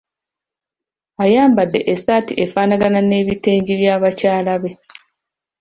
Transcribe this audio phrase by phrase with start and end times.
[1.23, 4.71] Ayambadde essaati efaanagana n'ebitengi bya bakyala be.